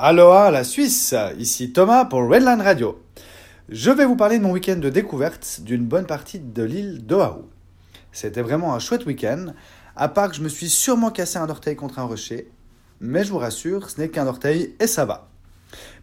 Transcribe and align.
Aloha 0.00 0.52
la 0.52 0.62
Suisse, 0.62 1.12
ici 1.40 1.72
Thomas 1.72 2.04
pour 2.04 2.20
Redline 2.20 2.60
Radio. 2.60 3.02
Je 3.68 3.90
vais 3.90 4.04
vous 4.04 4.14
parler 4.14 4.38
de 4.38 4.44
mon 4.44 4.52
week-end 4.52 4.76
de 4.76 4.90
découverte 4.90 5.62
d'une 5.62 5.84
bonne 5.84 6.06
partie 6.06 6.38
de 6.38 6.62
l'île 6.62 7.04
d'Oahu. 7.04 7.42
C'était 8.12 8.42
vraiment 8.42 8.76
un 8.76 8.78
chouette 8.78 9.06
week-end, 9.06 9.46
à 9.96 10.08
part 10.08 10.30
que 10.30 10.36
je 10.36 10.42
me 10.42 10.48
suis 10.48 10.68
sûrement 10.68 11.10
cassé 11.10 11.38
un 11.38 11.50
orteil 11.50 11.74
contre 11.74 11.98
un 11.98 12.04
rocher, 12.04 12.48
mais 13.00 13.24
je 13.24 13.32
vous 13.32 13.38
rassure, 13.38 13.90
ce 13.90 14.00
n'est 14.00 14.08
qu'un 14.08 14.28
orteil 14.28 14.76
et 14.78 14.86
ça 14.86 15.04
va. 15.04 15.30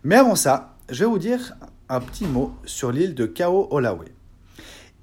Mais 0.03 0.15
avant 0.17 0.35
ça, 0.35 0.75
je 0.89 1.05
vais 1.05 1.09
vous 1.09 1.17
dire 1.17 1.53
un 1.87 2.01
petit 2.01 2.25
mot 2.25 2.53
sur 2.65 2.91
l'île 2.91 3.15
de 3.15 3.25
Kao-Olawe. 3.25 4.09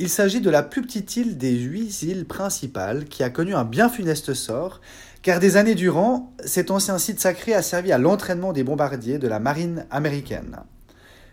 Il 0.01 0.11
s'agit 0.11 0.43
de 0.43 0.51
la 0.51 0.63
plus 0.63 0.83
petite 0.83 1.17
île 1.17 1.39
des 1.39 1.55
huit 1.55 2.03
îles 2.03 2.27
principales 2.27 3.07
qui 3.07 3.23
a 3.23 3.31
connu 3.31 3.55
un 3.55 3.65
bien 3.65 3.89
funeste 3.89 4.35
sort, 4.35 4.83
car 5.23 5.39
des 5.39 5.57
années 5.57 5.77
durant, 5.77 6.35
cet 6.45 6.71
ancien 6.73 6.99
site 6.99 7.21
sacré 7.21 7.55
a 7.55 7.63
servi 7.63 7.93
à 7.93 7.99
l'entraînement 7.99 8.53
des 8.53 8.65
bombardiers 8.65 9.19
de 9.19 9.29
la 9.29 9.39
marine 9.39 9.87
américaine. 9.91 10.59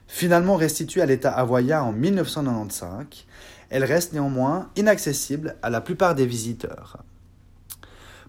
Finalement 0.07 0.55
restituée 0.55 1.02
à 1.02 1.07
l'état 1.07 1.31
hawaïen 1.31 1.81
en 1.81 1.91
1995, 1.91 3.25
elle 3.71 3.84
reste 3.84 4.13
néanmoins 4.13 4.70
inaccessible 4.75 5.55
à 5.62 5.70
la 5.70 5.81
plupart 5.81 6.15
des 6.15 6.25
visiteurs. 6.25 6.98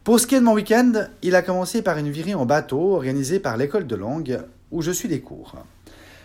Pour 0.02 0.18
ce 0.18 0.26
qui 0.26 0.34
est 0.34 0.40
de 0.40 0.44
mon 0.44 0.54
week-end, 0.54 0.92
il 1.22 1.34
a 1.34 1.42
commencé 1.42 1.82
par 1.82 1.98
une 1.98 2.10
virée 2.10 2.34
en 2.34 2.46
bateau 2.46 2.94
organisée 2.94 3.38
par 3.38 3.58
l'école 3.58 3.86
de 3.86 3.96
langue 3.96 4.40
où 4.70 4.80
je 4.80 4.90
suis 4.90 5.08
des 5.08 5.20
cours. 5.20 5.56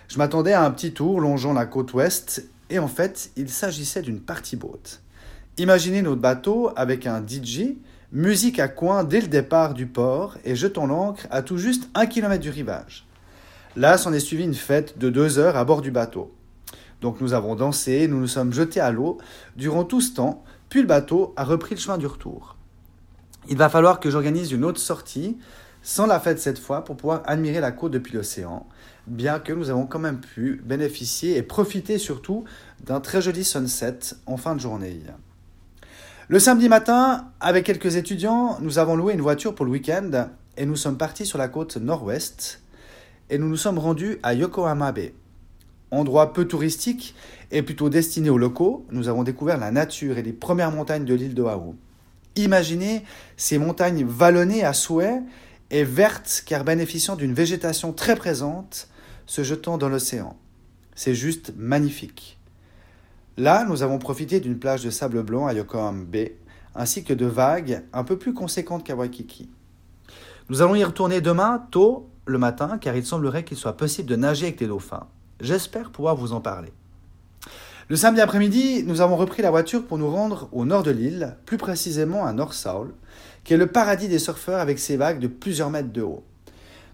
Je 0.08 0.18
m'attendais 0.18 0.54
à 0.54 0.64
un 0.64 0.72
petit 0.72 0.94
tour 0.94 1.20
longeant 1.20 1.52
la 1.52 1.66
côte 1.66 1.94
ouest 1.94 2.46
et 2.70 2.80
en 2.80 2.88
fait, 2.88 3.32
il 3.36 3.50
s'agissait 3.50 4.02
d'une 4.02 4.22
partie 4.22 4.56
boat. 4.56 5.02
Imaginez 5.58 6.02
notre 6.02 6.22
bateau 6.22 6.72
avec 6.76 7.06
un 7.06 7.22
DJ, 7.26 7.76
musique 8.16 8.60
à 8.60 8.70
coin 8.70 9.04
dès 9.04 9.20
le 9.20 9.28
départ 9.28 9.74
du 9.74 9.88
port 9.88 10.38
et 10.46 10.56
jetant 10.56 10.88
l'ancre 10.88 11.28
à 11.32 11.42
tout 11.42 11.58
juste 11.58 11.90
un 11.94 12.06
kilomètre 12.06 12.42
du 12.42 12.50
rivage. 12.50 13.06
Là 13.76 13.98
s'en 13.98 14.14
est 14.14 14.22
suivi 14.22 14.46
une 14.46 14.54
fête 14.54 14.98
de 14.98 15.10
deux 15.10 15.38
heures 15.38 15.58
à 15.58 15.66
bord 15.66 15.82
du 15.82 15.92
bateau. 15.92 16.34
Donc 17.02 17.20
nous 17.20 17.34
avons 17.34 17.56
dansé, 17.56 18.08
nous 18.08 18.22
nous 18.22 18.28
sommes 18.28 18.54
jetés 18.54 18.80
à 18.80 18.90
l'eau 18.90 19.18
durant 19.58 19.84
tout 19.84 20.00
ce 20.00 20.14
temps, 20.14 20.46
puis 20.70 20.80
le 20.80 20.88
bateau 20.88 21.34
a 21.36 21.44
repris 21.44 21.76
le 21.76 21.82
chemin 21.82 21.98
du 21.98 22.08
retour. 22.08 22.56
Il 23.50 23.58
va 23.58 23.68
falloir 23.68 24.00
que 24.00 24.10
j'organise 24.10 24.54
une 24.54 24.64
autre 24.64 24.80
sortie, 24.80 25.38
sans 25.82 26.06
la 26.06 26.22
fête 26.22 26.40
cette 26.40 26.58
fois, 26.58 26.86
pour 26.86 26.96
pouvoir 26.96 27.22
admirer 27.26 27.60
la 27.60 27.74
côte 27.74 27.92
depuis 27.92 28.14
l'océan, 28.14 28.66
bien 29.08 29.40
que 29.40 29.52
nous 29.52 29.70
avons 29.70 29.88
quand 29.88 30.00
même 30.00 30.22
pu 30.22 30.62
bénéficier 30.64 31.36
et 31.36 31.44
profiter 31.44 31.98
surtout 31.98 32.46
d'un 32.82 33.02
très 33.02 33.22
joli 33.22 33.44
sunset 33.44 34.00
en 34.26 34.38
fin 34.38 34.56
de 34.56 34.62
journée. 34.62 35.02
Le 36.28 36.40
samedi 36.40 36.70
matin, 36.70 37.28
avec 37.40 37.68
quelques 37.68 37.98
étudiants, 37.98 38.58
nous 38.60 38.80
avons 38.80 38.96
loué 38.96 39.14
une 39.14 39.22
voiture 39.22 39.54
pour 39.54 39.64
le 39.64 39.72
week-end 39.72 40.30
et 40.58 40.66
nous 40.66 40.76
sommes 40.76 40.98
partis 40.98 41.24
sur 41.24 41.38
la 41.38 41.48
côte 41.48 41.78
nord-ouest 41.78 42.64
et 43.30 43.38
nous 43.38 43.48
nous 43.48 43.58
sommes 43.58 43.78
rendus 43.78 44.18
à 44.24 44.34
Yokohama 44.34 44.92
Bay. 44.92 45.14
Endroit 45.92 46.34
peu 46.34 46.48
touristique 46.48 47.14
et 47.52 47.62
plutôt 47.62 47.90
destiné 47.90 48.32
aux 48.32 48.40
locaux, 48.40 48.88
nous 48.90 49.08
avons 49.08 49.22
découvert 49.22 49.60
la 49.60 49.70
nature 49.70 50.18
et 50.18 50.24
les 50.24 50.34
premières 50.34 50.72
montagnes 50.72 51.06
de 51.06 51.14
l'île 51.14 51.36
d'Oahu. 51.36 51.76
Imaginez 52.36 53.04
ces 53.38 53.60
montagnes 53.60 54.04
vallonnées 54.04 54.64
à 54.64 54.74
souhait 54.74 55.22
et 55.70 55.84
vertes 55.84 56.42
car 56.48 56.64
bénéficiant 56.64 57.16
d'une 57.16 57.36
végétation 57.36 57.94
très 57.94 58.16
présente 58.16 58.88
se 59.28 59.44
jetant 59.44 59.78
dans 59.78 59.90
l'océan. 59.90 60.36
C'est 60.96 61.14
juste 61.14 61.54
magnifique. 61.56 62.40
Là, 63.38 63.66
nous 63.68 63.84
avons 63.84 64.00
profité 64.00 64.40
d'une 64.40 64.58
plage 64.58 64.84
de 64.84 64.90
sable 64.90 65.22
blanc 65.22 65.46
à 65.46 65.54
Yokohama 65.54 66.06
Bay, 66.06 66.38
ainsi 66.74 67.04
que 67.04 67.14
de 67.14 67.26
vagues 67.26 67.84
un 67.92 68.06
peu 68.06 68.18
plus 68.18 68.34
conséquentes 68.34 68.86
qu'à 68.86 68.96
Waikiki. 68.96 69.50
Nous 70.48 70.62
allons 70.62 70.76
y 70.76 70.84
retourner 70.86 71.20
demain, 71.20 71.68
tôt 71.70 72.10
le 72.26 72.38
matin, 72.38 72.78
car 72.78 72.96
il 72.96 73.06
semblerait 73.06 73.44
qu'il 73.44 73.58
soit 73.58 73.76
possible 73.76 74.08
de 74.08 74.16
nager 74.16 74.46
avec 74.46 74.62
les 74.62 74.68
dauphins. 74.68 75.08
J'espère 75.42 75.92
pouvoir 75.92 76.16
vous 76.16 76.32
en 76.32 76.40
parler. 76.40 76.72
Le 77.90 77.98
samedi 77.98 78.22
après-midi, 78.22 78.84
nous 78.84 79.02
avons 79.02 79.18
repris 79.18 79.42
la 79.42 79.52
voiture 79.52 79.86
pour 79.86 79.98
nous 79.98 80.10
rendre 80.10 80.48
au 80.54 80.64
nord 80.64 80.84
de 80.84 80.92
l'île, 80.92 81.36
plus 81.46 81.58
précisément 81.58 82.26
à 82.26 82.32
North 82.32 82.54
Soul, 82.54 82.94
qui 83.44 83.54
est 83.54 83.58
le 83.58 83.68
paradis 83.68 84.08
des 84.08 84.18
surfeurs 84.18 84.62
avec 84.62 84.80
ses 84.80 84.96
vagues 84.96 85.20
de 85.20 85.28
plusieurs 85.28 85.70
mètres 85.70 85.92
de 85.92 86.02
haut. 86.02 86.24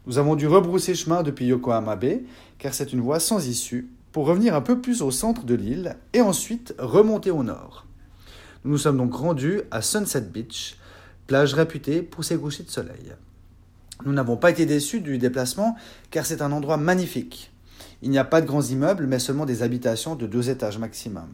Nous 0.07 0.17
avons 0.17 0.35
dû 0.35 0.47
rebrousser 0.47 0.95
chemin 0.95 1.21
depuis 1.21 1.45
Yokohama 1.45 1.95
Bay, 1.95 2.23
car 2.57 2.73
c'est 2.73 2.93
une 2.93 3.01
voie 3.01 3.19
sans 3.19 3.47
issue, 3.47 3.91
pour 4.11 4.25
revenir 4.25 4.55
un 4.55 4.61
peu 4.61 4.81
plus 4.81 5.01
au 5.01 5.11
centre 5.11 5.45
de 5.45 5.55
l'île 5.55 5.95
et 6.13 6.21
ensuite 6.21 6.75
remonter 6.77 7.31
au 7.31 7.43
nord. 7.43 7.85
Nous 8.63 8.71
nous 8.71 8.77
sommes 8.77 8.97
donc 8.97 9.13
rendus 9.15 9.61
à 9.71 9.81
Sunset 9.81 10.21
Beach, 10.21 10.77
plage 11.27 11.53
réputée 11.53 12.01
pour 12.01 12.23
ses 12.23 12.37
couchers 12.37 12.63
de 12.63 12.69
soleil. 12.69 13.13
Nous 14.05 14.13
n'avons 14.13 14.37
pas 14.37 14.51
été 14.51 14.65
déçus 14.65 15.01
du 15.01 15.17
déplacement 15.17 15.75
car 16.09 16.25
c'est 16.25 16.41
un 16.41 16.51
endroit 16.51 16.77
magnifique. 16.77 17.51
Il 18.01 18.09
n'y 18.09 18.17
a 18.17 18.25
pas 18.25 18.41
de 18.41 18.47
grands 18.47 18.61
immeubles 18.61 19.07
mais 19.07 19.19
seulement 19.19 19.45
des 19.45 19.63
habitations 19.63 20.15
de 20.15 20.27
deux 20.27 20.49
étages 20.49 20.77
maximum. 20.77 21.29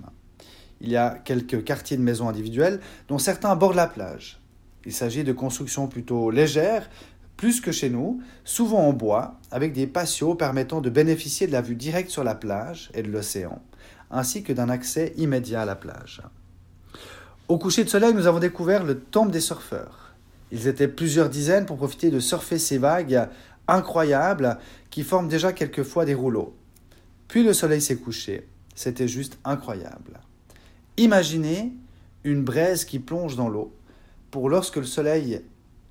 Il 0.81 0.89
y 0.89 0.97
a 0.97 1.19
quelques 1.25 1.63
quartiers 1.63 1.97
de 1.97 2.01
maisons 2.01 2.29
individuelles 2.29 2.79
dont 3.07 3.17
certains 3.17 3.55
bordent 3.55 3.75
la 3.75 3.87
plage. 3.87 4.39
Il 4.85 4.93
s'agit 4.93 5.23
de 5.23 5.33
constructions 5.33 5.87
plutôt 5.87 6.29
légères, 6.29 6.89
plus 7.37 7.61
que 7.61 7.71
chez 7.71 7.89
nous, 7.89 8.21
souvent 8.43 8.87
en 8.87 8.93
bois, 8.93 9.39
avec 9.51 9.71
des 9.71 9.87
patios 9.87 10.35
permettant 10.35 10.81
de 10.81 10.89
bénéficier 10.89 11.47
de 11.47 11.51
la 11.51 11.61
vue 11.61 11.75
directe 11.75 12.09
sur 12.09 12.23
la 12.23 12.35
plage 12.35 12.89
et 12.93 13.03
de 13.03 13.11
l'océan, 13.11 13.61
ainsi 14.11 14.43
que 14.43 14.51
d'un 14.51 14.69
accès 14.69 15.13
immédiat 15.17 15.61
à 15.61 15.65
la 15.65 15.75
plage. 15.75 16.23
Au 17.47 17.57
coucher 17.57 17.83
de 17.83 17.89
soleil, 17.89 18.13
nous 18.13 18.27
avons 18.27 18.39
découvert 18.39 18.83
le 18.83 18.99
temple 18.99 19.31
des 19.31 19.39
surfeurs. 19.39 20.13
Ils 20.51 20.67
étaient 20.67 20.87
plusieurs 20.87 21.29
dizaines 21.29 21.65
pour 21.65 21.77
profiter 21.77 22.09
de 22.09 22.19
surfer 22.19 22.57
ces 22.57 22.77
vagues 22.77 23.29
incroyables 23.67 24.57
qui 24.89 25.03
forment 25.03 25.27
déjà 25.27 25.53
quelquefois 25.53 26.05
des 26.05 26.13
rouleaux. 26.13 26.55
Puis 27.27 27.43
le 27.43 27.53
soleil 27.53 27.81
s'est 27.81 27.97
couché. 27.97 28.47
C'était 28.75 29.07
juste 29.07 29.37
incroyable. 29.43 30.19
Imaginez 30.97 31.73
une 32.23 32.43
braise 32.43 32.85
qui 32.85 32.99
plonge 32.99 33.35
dans 33.35 33.49
l'eau 33.49 33.73
pour 34.31 34.49
lorsque 34.49 34.77
le 34.77 34.83
soleil 34.83 35.41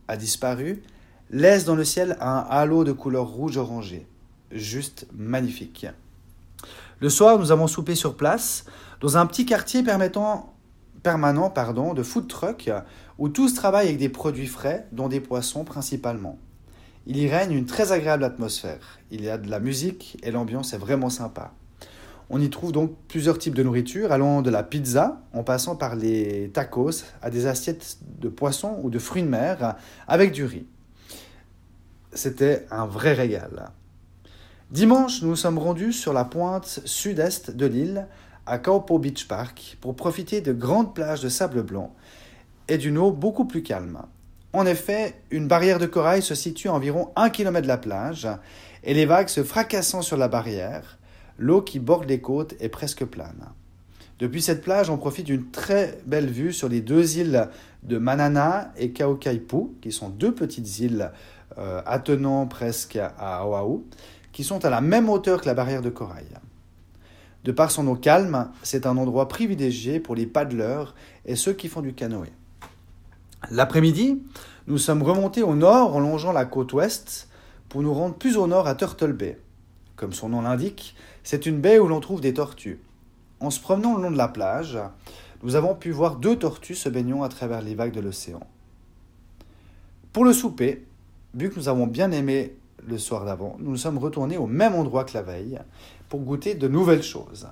a 0.08 0.16
disparu, 0.16 0.82
laisse 1.30 1.64
dans 1.64 1.74
le 1.74 1.84
ciel 1.84 2.16
un 2.20 2.46
halo 2.48 2.84
de 2.84 2.92
couleur 2.92 3.26
rouge-orangé. 3.26 4.06
Juste 4.52 5.06
magnifique. 5.12 5.86
Le 7.00 7.08
soir, 7.08 7.38
nous 7.38 7.52
avons 7.52 7.66
soupé 7.66 7.94
sur 7.94 8.16
place, 8.16 8.64
dans 9.00 9.16
un 9.18 9.26
petit 9.26 9.44
quartier 9.44 9.82
permettant, 9.82 10.54
permanent 11.02 11.50
pardon, 11.50 11.94
de 11.94 12.02
food 12.02 12.28
truck, 12.28 12.70
où 13.18 13.28
tous 13.28 13.54
travaillent 13.54 13.88
avec 13.88 13.98
des 13.98 14.08
produits 14.08 14.46
frais, 14.46 14.86
dont 14.92 15.08
des 15.08 15.20
poissons 15.20 15.64
principalement. 15.64 16.38
Il 17.06 17.18
y 17.18 17.28
règne 17.28 17.52
une 17.52 17.66
très 17.66 17.92
agréable 17.92 18.24
atmosphère. 18.24 18.98
Il 19.10 19.22
y 19.22 19.28
a 19.28 19.38
de 19.38 19.48
la 19.50 19.60
musique 19.60 20.18
et 20.22 20.30
l'ambiance 20.30 20.72
est 20.72 20.78
vraiment 20.78 21.10
sympa. 21.10 21.52
On 22.30 22.40
y 22.40 22.50
trouve 22.50 22.72
donc 22.72 22.96
plusieurs 23.06 23.38
types 23.38 23.54
de 23.54 23.62
nourriture, 23.62 24.10
allant 24.10 24.42
de 24.42 24.50
la 24.50 24.64
pizza, 24.64 25.22
en 25.32 25.44
passant 25.44 25.76
par 25.76 25.94
les 25.94 26.50
tacos, 26.52 27.04
à 27.22 27.30
des 27.30 27.46
assiettes 27.46 27.98
de 28.18 28.28
poissons 28.28 28.80
ou 28.82 28.90
de 28.90 28.98
fruits 28.98 29.22
de 29.22 29.28
mer, 29.28 29.76
avec 30.08 30.32
du 30.32 30.44
riz. 30.44 30.66
C'était 32.16 32.64
un 32.70 32.86
vrai 32.86 33.12
régal. 33.12 33.70
Dimanche, 34.70 35.20
nous 35.20 35.28
nous 35.28 35.36
sommes 35.36 35.58
rendus 35.58 35.92
sur 35.92 36.14
la 36.14 36.24
pointe 36.24 36.80
sud-est 36.86 37.50
de 37.50 37.66
l'île, 37.66 38.06
à 38.46 38.56
Kaupo 38.56 38.98
Beach 38.98 39.28
Park, 39.28 39.76
pour 39.82 39.94
profiter 39.94 40.40
de 40.40 40.54
grandes 40.54 40.94
plages 40.94 41.20
de 41.20 41.28
sable 41.28 41.62
blanc 41.62 41.94
et 42.68 42.78
d'une 42.78 42.96
eau 42.96 43.10
beaucoup 43.10 43.44
plus 43.44 43.62
calme. 43.62 44.00
En 44.54 44.64
effet, 44.64 45.14
une 45.30 45.46
barrière 45.46 45.78
de 45.78 45.84
corail 45.84 46.22
se 46.22 46.34
situe 46.34 46.68
à 46.68 46.72
environ 46.72 47.10
un 47.16 47.28
kilomètre 47.28 47.64
de 47.64 47.68
la 47.68 47.76
plage, 47.76 48.26
et 48.82 48.94
les 48.94 49.04
vagues 49.04 49.28
se 49.28 49.44
fracassant 49.44 50.00
sur 50.00 50.16
la 50.16 50.28
barrière, 50.28 50.98
l'eau 51.38 51.60
qui 51.60 51.78
borde 51.80 52.08
les 52.08 52.22
côtes 52.22 52.54
est 52.60 52.70
presque 52.70 53.04
plane. 53.04 53.50
Depuis 54.18 54.40
cette 54.40 54.62
plage, 54.62 54.88
on 54.88 54.96
profite 54.96 55.26
d'une 55.26 55.50
très 55.50 55.98
belle 56.06 56.30
vue 56.30 56.54
sur 56.54 56.70
les 56.70 56.80
deux 56.80 57.18
îles 57.18 57.48
de 57.82 57.98
Manana 57.98 58.72
et 58.78 58.90
Kaokaipu, 58.92 59.76
qui 59.82 59.92
sont 59.92 60.08
deux 60.08 60.32
petites 60.32 60.78
îles 60.78 61.10
euh, 61.58 61.82
attenant 61.86 62.46
presque 62.46 62.96
à 62.96 63.46
Oahu, 63.46 63.82
qui 64.32 64.44
sont 64.44 64.64
à 64.64 64.70
la 64.70 64.80
même 64.80 65.08
hauteur 65.08 65.40
que 65.40 65.46
la 65.46 65.54
barrière 65.54 65.82
de 65.82 65.90
corail. 65.90 66.26
De 67.44 67.52
par 67.52 67.70
son 67.70 67.86
eau 67.86 67.94
calme, 67.94 68.50
c'est 68.62 68.86
un 68.86 68.96
endroit 68.96 69.28
privilégié 69.28 70.00
pour 70.00 70.14
les 70.14 70.26
paddleurs 70.26 70.94
et 71.24 71.36
ceux 71.36 71.52
qui 71.52 71.68
font 71.68 71.80
du 71.80 71.94
canoë. 71.94 72.32
L'après-midi, 73.50 74.20
nous 74.66 74.78
sommes 74.78 75.02
remontés 75.02 75.44
au 75.44 75.54
nord 75.54 75.94
en 75.94 76.00
longeant 76.00 76.32
la 76.32 76.44
côte 76.44 76.72
ouest 76.72 77.28
pour 77.68 77.82
nous 77.82 77.94
rendre 77.94 78.16
plus 78.16 78.36
au 78.36 78.46
nord 78.46 78.66
à 78.66 78.74
Turtle 78.74 79.12
Bay. 79.12 79.38
Comme 79.94 80.12
son 80.12 80.28
nom 80.28 80.42
l'indique, 80.42 80.96
c'est 81.22 81.46
une 81.46 81.60
baie 81.60 81.78
où 81.78 81.86
l'on 81.86 82.00
trouve 82.00 82.20
des 82.20 82.34
tortues. 82.34 82.80
En 83.38 83.50
se 83.50 83.60
promenant 83.60 83.96
le 83.96 84.02
long 84.02 84.10
de 84.10 84.16
la 84.16 84.28
plage, 84.28 84.78
nous 85.42 85.54
avons 85.54 85.74
pu 85.74 85.90
voir 85.92 86.16
deux 86.16 86.36
tortues 86.36 86.74
se 86.74 86.88
baignant 86.88 87.22
à 87.22 87.28
travers 87.28 87.62
les 87.62 87.74
vagues 87.74 87.94
de 87.94 88.00
l'océan. 88.00 88.40
Pour 90.12 90.24
le 90.24 90.32
souper, 90.32 90.84
vu 91.36 91.50
que 91.50 91.56
nous 91.56 91.68
avons 91.68 91.86
bien 91.86 92.10
aimé 92.10 92.56
le 92.88 92.98
soir 92.98 93.24
d'avant, 93.24 93.56
nous 93.60 93.70
nous 93.70 93.76
sommes 93.76 93.98
retournés 93.98 94.38
au 94.38 94.46
même 94.46 94.74
endroit 94.74 95.04
que 95.04 95.14
la 95.14 95.22
veille 95.22 95.58
pour 96.08 96.20
goûter 96.20 96.54
de 96.54 96.66
nouvelles 96.66 97.02
choses. 97.02 97.46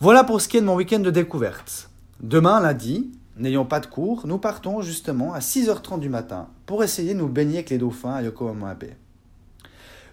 Voilà 0.00 0.24
pour 0.24 0.40
ce 0.40 0.48
qui 0.48 0.56
est 0.56 0.60
de 0.60 0.66
mon 0.66 0.76
week-end 0.76 1.00
de 1.00 1.10
découverte. 1.10 1.90
Demain, 2.20 2.60
lundi, 2.60 3.12
n'ayant 3.36 3.64
pas 3.64 3.80
de 3.80 3.86
cours, 3.86 4.26
nous 4.26 4.38
partons 4.38 4.82
justement 4.82 5.32
à 5.32 5.40
6h30 5.40 6.00
du 6.00 6.08
matin 6.08 6.48
pour 6.66 6.84
essayer 6.84 7.14
de 7.14 7.18
nous 7.18 7.28
baigner 7.28 7.58
avec 7.58 7.70
les 7.70 7.78
dauphins 7.78 8.14
à 8.14 8.22
Yokohama 8.22 8.74
Bay. 8.74 8.96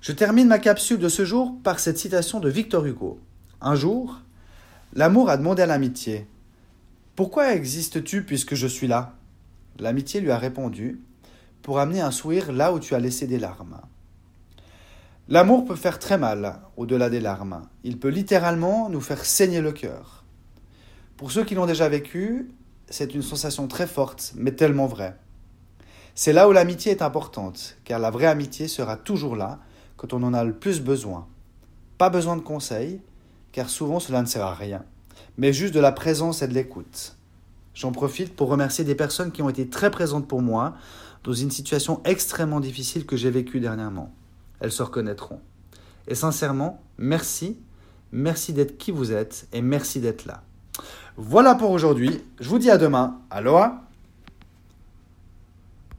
Je 0.01 0.11
termine 0.11 0.47
ma 0.47 0.59
capsule 0.59 0.99
de 0.99 1.09
ce 1.09 1.25
jour 1.25 1.55
par 1.63 1.79
cette 1.79 1.97
citation 1.97 2.39
de 2.39 2.49
Victor 2.49 2.85
Hugo. 2.85 3.19
Un 3.61 3.75
jour, 3.75 4.19
l'amour 4.93 5.29
a 5.29 5.37
demandé 5.37 5.61
à 5.61 5.65
l'amitié 5.65 6.25
Pourquoi 7.15 7.53
existes-tu 7.53 8.23
puisque 8.23 8.55
je 8.55 8.67
suis 8.67 8.87
là? 8.87 9.13
L'amitié 9.77 10.21
lui 10.21 10.31
a 10.31 10.37
répondu 10.37 11.01
Pour 11.69 11.77
amener 11.77 12.01
un 12.01 12.09
sourire 12.09 12.51
là 12.51 12.73
où 12.73 12.79
tu 12.79 12.95
as 12.95 12.99
laissé 12.99 13.27
des 13.27 13.37
larmes. 13.37 13.79
L'amour 15.27 15.65
peut 15.65 15.75
faire 15.75 15.99
très 15.99 16.17
mal 16.17 16.61
au-delà 16.77 17.11
des 17.11 17.19
larmes. 17.19 17.61
Il 17.83 17.99
peut 17.99 18.07
littéralement 18.07 18.89
nous 18.89 19.01
faire 19.01 19.23
saigner 19.23 19.61
le 19.61 19.71
cœur. 19.71 20.23
Pour 21.15 21.31
ceux 21.31 21.45
qui 21.45 21.53
l'ont 21.53 21.67
déjà 21.67 21.87
vécu, 21.87 22.49
c'est 22.89 23.13
une 23.13 23.21
sensation 23.21 23.67
très 23.67 23.85
forte, 23.85 24.33
mais 24.35 24.53
tellement 24.53 24.87
vraie. 24.87 25.15
C'est 26.15 26.33
là 26.33 26.49
où 26.49 26.53
l'amitié 26.53 26.91
est 26.91 27.03
importante, 27.03 27.77
car 27.83 27.99
la 27.99 28.09
vraie 28.09 28.25
amitié 28.25 28.67
sera 28.67 28.97
toujours 28.97 29.35
là 29.35 29.59
quand 29.95 30.11
on 30.13 30.23
en 30.23 30.33
a 30.33 30.43
le 30.43 30.55
plus 30.55 30.81
besoin. 30.81 31.27
Pas 31.99 32.09
besoin 32.09 32.35
de 32.35 32.41
conseils, 32.41 32.99
car 33.51 33.69
souvent 33.69 33.99
cela 33.99 34.23
ne 34.23 34.27
sert 34.27 34.43
à 34.43 34.55
rien, 34.55 34.83
mais 35.37 35.53
juste 35.53 35.75
de 35.75 35.79
la 35.79 35.91
présence 35.91 36.41
et 36.41 36.47
de 36.47 36.55
l'écoute. 36.55 37.18
J'en 37.73 37.91
profite 37.91 38.35
pour 38.35 38.49
remercier 38.49 38.83
des 38.83 38.95
personnes 38.95 39.31
qui 39.31 39.41
ont 39.41 39.49
été 39.49 39.69
très 39.69 39.91
présentes 39.91 40.27
pour 40.27 40.41
moi 40.41 40.75
dans 41.23 41.33
une 41.33 41.51
situation 41.51 42.01
extrêmement 42.05 42.59
difficile 42.59 43.05
que 43.05 43.17
j'ai 43.17 43.29
vécue 43.29 43.59
dernièrement. 43.59 44.13
Elles 44.59 44.71
se 44.71 44.83
reconnaîtront. 44.83 45.39
Et 46.07 46.15
sincèrement, 46.15 46.81
merci, 46.97 47.57
merci 48.11 48.53
d'être 48.53 48.77
qui 48.77 48.91
vous 48.91 49.11
êtes 49.11 49.47
et 49.53 49.61
merci 49.61 49.99
d'être 49.99 50.25
là. 50.25 50.43
Voilà 51.17 51.55
pour 51.55 51.71
aujourd'hui. 51.71 52.23
Je 52.39 52.49
vous 52.49 52.59
dis 52.59 52.71
à 52.71 52.77
demain. 52.77 53.19
Aloha 53.29 53.88